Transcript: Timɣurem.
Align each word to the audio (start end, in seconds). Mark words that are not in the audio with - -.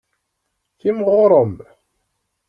Timɣurem. 0.79 1.53